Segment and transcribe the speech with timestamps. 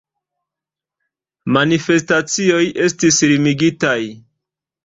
[1.57, 3.97] Manifestacioj estis limigitaj.